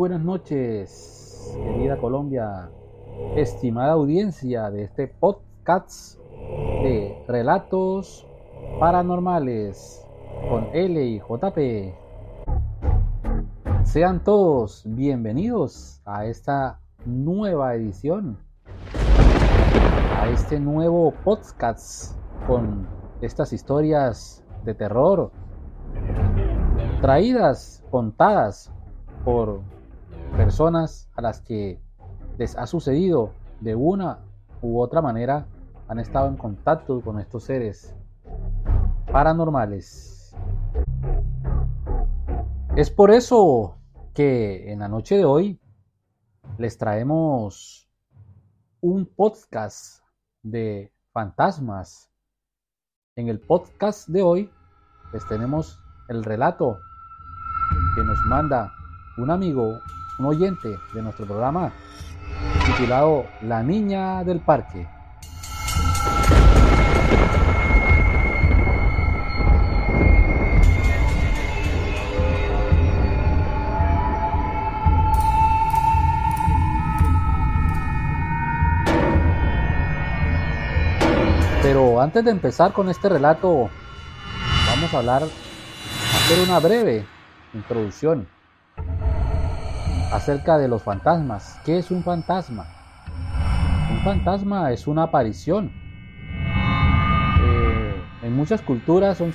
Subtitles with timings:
[0.00, 2.70] buenas noches, querida Colombia,
[3.36, 6.18] estimada audiencia de este podcast
[6.82, 8.26] de relatos
[8.78, 10.02] paranormales
[10.48, 11.94] con L y JP.
[13.82, 18.38] Sean todos bienvenidos a esta nueva edición,
[20.16, 22.88] a este nuevo podcast con
[23.20, 25.30] estas historias de terror
[27.02, 28.72] traídas, contadas
[29.26, 29.60] por
[30.36, 31.80] personas a las que
[32.38, 34.18] les ha sucedido de una
[34.62, 35.46] u otra manera,
[35.88, 37.94] han estado en contacto con estos seres
[39.12, 40.34] paranormales.
[42.76, 43.76] Es por eso
[44.14, 45.60] que en la noche de hoy
[46.58, 47.88] les traemos
[48.80, 50.02] un podcast
[50.42, 52.10] de fantasmas.
[53.16, 54.50] En el podcast de hoy
[55.12, 56.78] les tenemos el relato
[57.94, 58.72] que nos manda
[59.18, 59.80] un amigo,
[60.20, 61.72] un oyente de nuestro programa
[62.66, 64.86] titulado La Niña del Parque.
[81.62, 83.70] Pero antes de empezar con este relato,
[84.66, 87.06] vamos a hablar, hacer una breve
[87.54, 88.28] introducción
[90.12, 91.58] acerca de los fantasmas.
[91.64, 92.66] ¿Qué es un fantasma?
[93.90, 95.70] Un fantasma es una aparición.
[97.40, 99.32] Eh, en muchas culturas son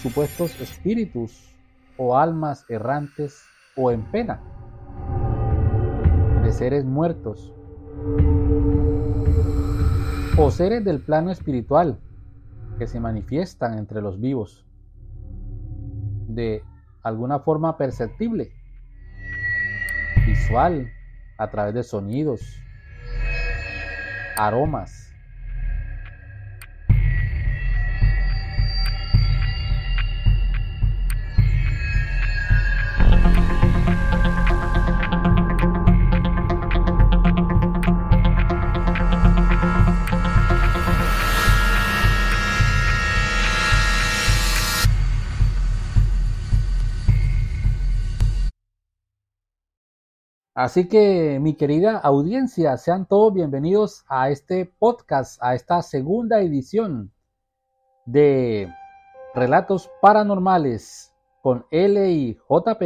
[0.00, 1.54] supuestos espíritus
[1.96, 3.42] o almas errantes
[3.76, 4.40] o en pena
[6.42, 7.52] de seres muertos
[10.36, 11.98] o seres del plano espiritual
[12.78, 14.66] que se manifiestan entre los vivos
[16.26, 16.64] de
[17.02, 18.52] alguna forma perceptible
[20.26, 20.88] visual,
[21.36, 22.40] a través de sonidos,
[24.36, 25.01] aromas.
[50.54, 57.10] Así que mi querida audiencia, sean todos bienvenidos a este podcast, a esta segunda edición
[58.04, 58.70] de
[59.34, 62.82] Relatos Paranormales con L y JP.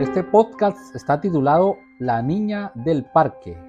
[0.00, 3.67] Este podcast está titulado La Niña del Parque.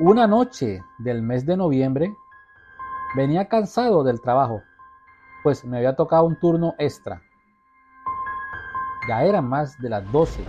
[0.00, 2.14] Una noche del mes de noviembre
[3.16, 4.62] venía cansado del trabajo,
[5.42, 7.20] pues me había tocado un turno extra.
[9.08, 10.44] Ya eran más de las 12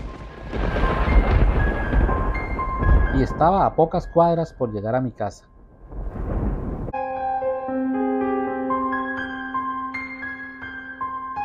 [3.16, 5.50] y estaba a pocas cuadras por llegar a mi casa.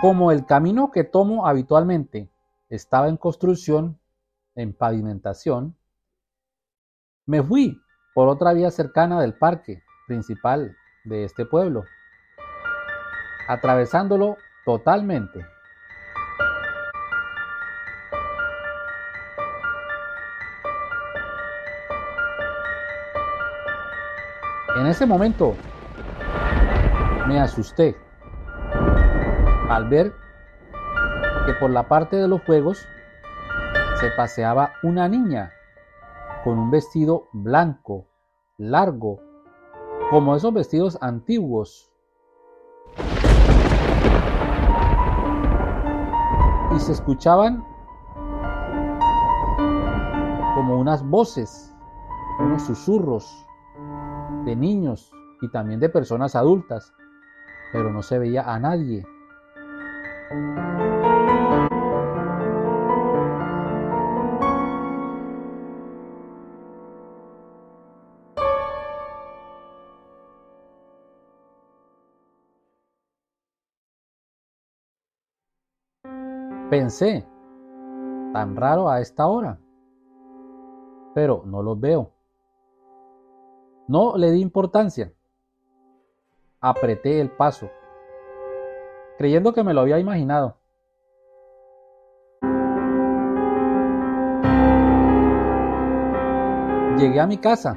[0.03, 2.28] Como el camino que tomo habitualmente
[2.69, 3.98] estaba en construcción,
[4.54, 5.75] en pavimentación,
[7.25, 7.81] me fui
[8.15, 11.85] por otra vía cercana del parque principal de este pueblo,
[13.49, 15.45] atravesándolo totalmente.
[24.77, 25.57] En ese momento
[27.27, 27.97] me asusté
[29.69, 30.13] al ver
[31.47, 32.87] que por la parte de los juegos
[34.01, 35.53] se paseaba una niña
[36.45, 38.07] con un vestido blanco,
[38.59, 39.19] largo,
[40.11, 41.91] como esos vestidos antiguos.
[46.77, 47.65] Y se escuchaban
[50.55, 51.75] como unas voces,
[52.39, 53.47] unos susurros
[54.45, 55.11] de niños
[55.41, 56.93] y también de personas adultas,
[57.73, 59.07] pero no se veía a nadie.
[76.74, 77.24] Pensé,
[78.32, 79.60] tan raro a esta hora,
[81.15, 82.10] pero no los veo.
[83.86, 85.12] No le di importancia.
[86.60, 87.71] Apreté el paso,
[89.18, 90.56] creyendo que me lo había imaginado.
[96.98, 97.76] Llegué a mi casa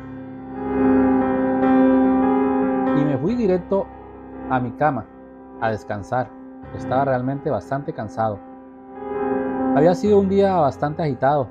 [2.95, 3.85] y me fui directo
[4.49, 5.05] a mi cama
[5.61, 6.31] a descansar.
[6.75, 8.46] Estaba realmente bastante cansado.
[9.77, 11.47] Había sido un día bastante agitado.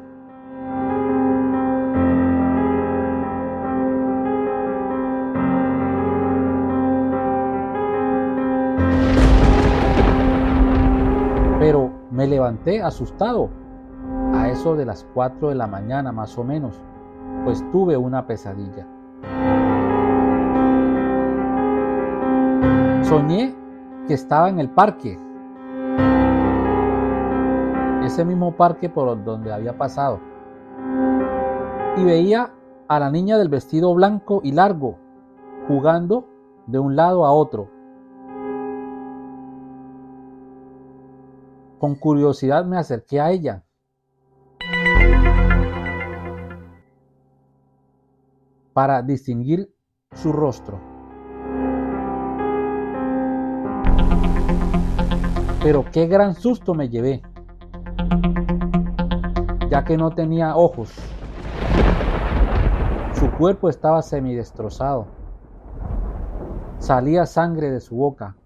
[11.60, 13.48] Pero me levanté asustado
[14.34, 16.82] a eso de las 4 de la mañana más o menos,
[17.44, 18.88] pues tuve una pesadilla.
[23.02, 23.54] Soñé
[24.08, 25.16] que estaba en el parque,
[28.06, 30.20] ese mismo parque por donde había pasado,
[31.96, 32.52] y veía
[32.88, 34.98] a la niña del vestido blanco y largo
[35.66, 36.28] jugando
[36.66, 37.68] de un lado a otro.
[41.78, 43.62] Con curiosidad me acerqué a ella.
[48.72, 49.74] para distinguir
[50.12, 50.78] su rostro.
[55.62, 57.22] Pero qué gran susto me llevé,
[59.76, 60.90] ya que no tenía ojos.
[63.12, 65.06] Su cuerpo estaba semidestrozado.
[66.78, 68.36] Salía sangre de su boca.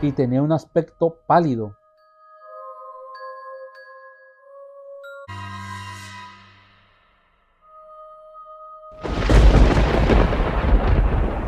[0.00, 1.76] Y tenía un aspecto pálido.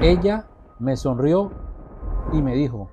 [0.02, 0.44] Ella
[0.78, 1.50] me sonrió
[2.34, 2.90] y me dijo,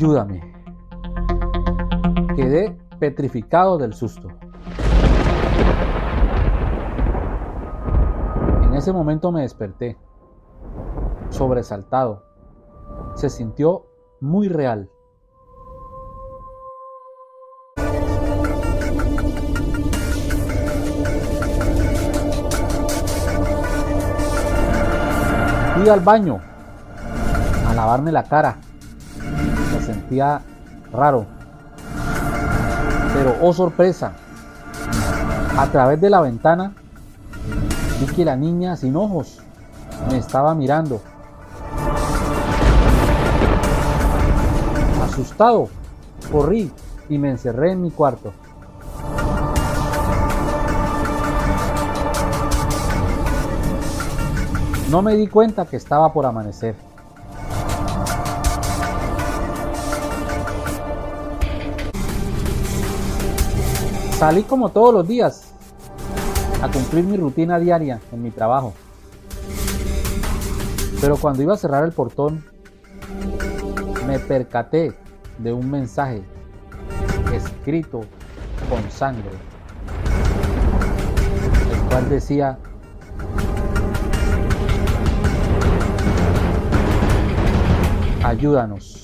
[0.00, 0.40] ayúdame.
[2.34, 4.28] Quedé petrificado del susto.
[8.64, 9.98] En ese momento me desperté,
[11.28, 12.22] sobresaltado.
[13.14, 13.84] Se sintió
[14.20, 14.88] muy real.
[25.74, 26.40] Fui al baño
[27.68, 28.56] a lavarme la cara.
[29.84, 30.42] Sentía
[30.92, 31.26] raro.
[33.14, 34.12] Pero, oh sorpresa,
[35.58, 36.72] a través de la ventana
[38.00, 39.40] vi que la niña sin ojos
[40.10, 41.00] me estaba mirando.
[45.04, 45.68] Asustado,
[46.32, 46.72] corrí
[47.08, 48.32] y me encerré en mi cuarto.
[54.90, 56.89] No me di cuenta que estaba por amanecer.
[64.20, 65.54] Salí como todos los días
[66.60, 68.74] a cumplir mi rutina diaria en mi trabajo.
[71.00, 72.44] Pero cuando iba a cerrar el portón,
[74.06, 74.94] me percaté
[75.38, 76.22] de un mensaje
[77.32, 78.02] escrito
[78.68, 79.30] con sangre,
[81.72, 82.58] el cual decía,
[88.22, 88.99] ayúdanos.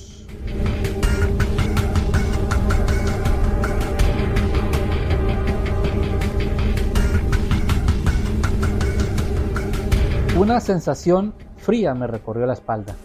[10.37, 12.95] Una sensación fría me recorrió la espalda.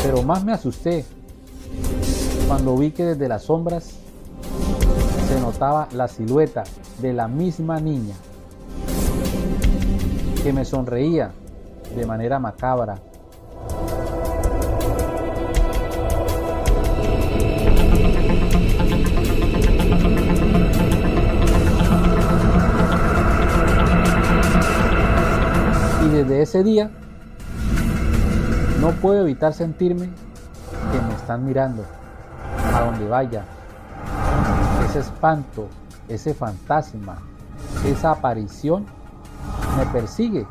[0.00, 1.04] Pero más me asusté
[2.46, 3.90] cuando vi que desde las sombras
[5.28, 6.62] se notaba la silueta
[7.00, 8.14] de la misma niña
[10.44, 11.32] que me sonreía
[11.96, 12.94] de manera macabra
[26.16, 26.90] desde ese día
[28.80, 30.08] no puedo evitar sentirme
[30.90, 31.84] que me están mirando
[32.74, 33.44] a donde vaya.
[34.88, 35.68] Ese espanto,
[36.08, 37.18] ese fantasma,
[37.84, 38.86] esa aparición
[39.76, 40.46] me persigue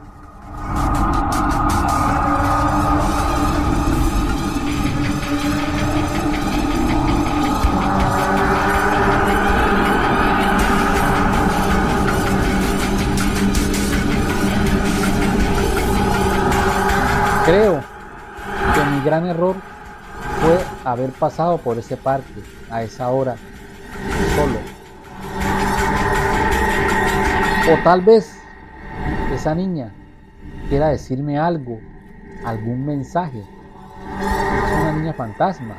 [17.46, 17.80] Creo
[18.74, 19.56] que mi gran error
[20.42, 23.36] fue haber pasado por ese parque a esa hora
[24.36, 24.60] solo.
[27.72, 28.42] O tal vez
[29.32, 29.92] esa niña
[30.70, 31.80] quiera decirme algo,
[32.44, 33.40] algún mensaje.
[33.40, 35.76] Es una niña fantasma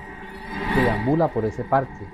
[0.73, 2.07] que deambula por ese parque,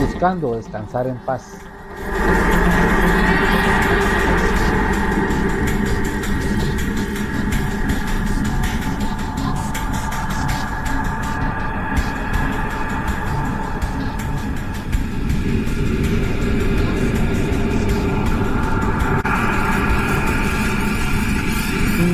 [0.00, 1.58] buscando descansar en paz.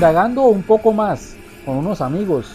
[0.03, 2.51] Indagando un poco más con unos amigos,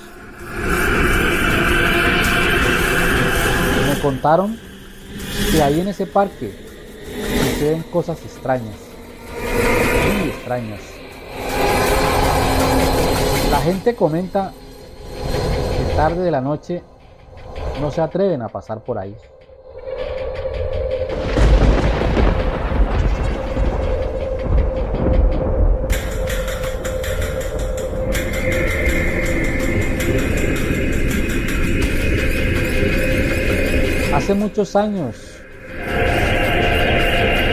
[3.88, 4.60] me contaron
[5.50, 6.54] que ahí en ese parque
[7.54, 8.76] suceden cosas extrañas,
[10.20, 10.82] muy extrañas.
[13.50, 14.52] La gente comenta
[15.78, 16.84] que tarde de la noche
[17.80, 19.16] no se atreven a pasar por ahí.
[34.28, 35.16] Hace muchos años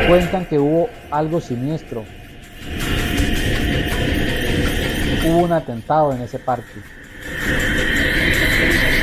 [0.08, 2.04] cuentan que hubo algo siniestro.
[5.24, 6.80] Hubo un atentado en ese parque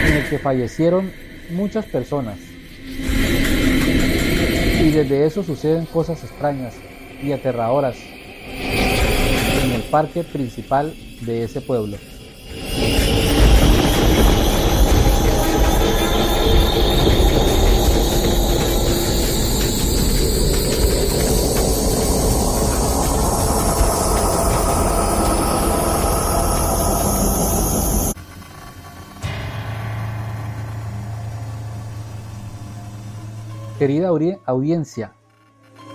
[0.06, 1.14] en el que fallecieron
[1.50, 2.40] muchas personas.
[4.82, 6.74] Y desde eso suceden cosas extrañas
[7.24, 7.96] y aterradoras
[9.64, 11.96] en el parque principal de ese pueblo.
[33.82, 34.10] Querida
[34.46, 35.16] audiencia,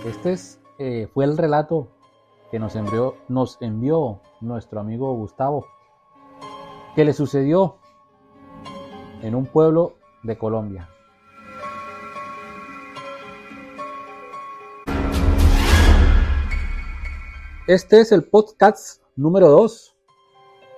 [0.05, 1.87] este es, eh, fue el relato
[2.51, 5.65] que nos envió, nos envió nuestro amigo Gustavo,
[6.95, 7.77] que le sucedió
[9.21, 10.89] en un pueblo de Colombia.
[17.67, 19.95] Este es el podcast número 2.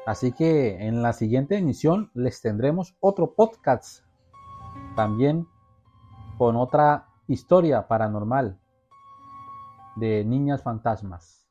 [0.06, 4.04] Así que en la siguiente emisión les tendremos otro podcast
[4.96, 5.48] también
[6.39, 8.58] con otra historia paranormal
[9.98, 11.46] de niñas fantasmas.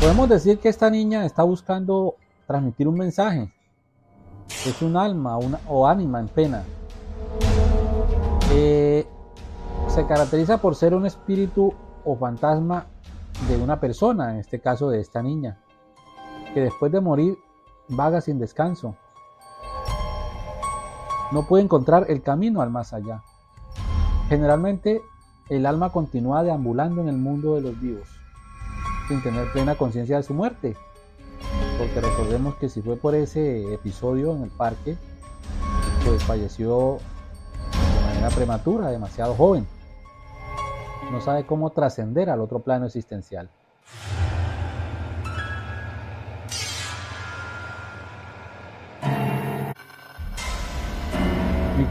[0.00, 2.14] Podemos decir que esta niña está buscando
[2.46, 3.52] transmitir un mensaje.
[4.48, 6.64] Es un alma o ánima en pena.
[8.50, 9.06] Eh,
[9.88, 12.86] se caracteriza por ser un espíritu o fantasma
[13.46, 15.58] de una persona, en este caso de esta niña,
[16.54, 17.36] que después de morir
[17.88, 18.96] vaga sin descanso.
[21.32, 23.22] No puede encontrar el camino al más allá.
[24.28, 25.02] Generalmente
[25.48, 28.08] el alma continúa deambulando en el mundo de los vivos,
[29.08, 30.76] sin tener plena conciencia de su muerte.
[31.78, 34.96] Porque recordemos que si fue por ese episodio en el parque,
[36.04, 36.98] pues falleció
[37.72, 39.66] de manera prematura, demasiado joven.
[41.10, 43.50] No sabe cómo trascender al otro plano existencial.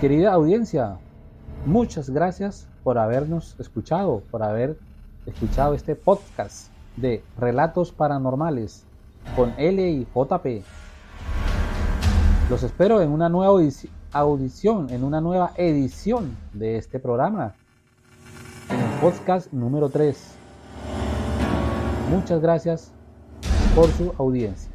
[0.04, 0.98] Querida audiencia,
[1.66, 4.78] muchas gracias por habernos escuchado, por haber
[5.26, 6.68] escuchado este podcast
[6.98, 8.84] de Relatos Paranormales
[9.34, 10.46] con L y JP.
[12.50, 13.58] Los espero en una nueva
[14.12, 17.54] audición, en una nueva edición de este programa,
[18.72, 20.36] en el podcast número 3.
[22.10, 22.92] Muchas gracias
[23.74, 24.73] por su audiencia.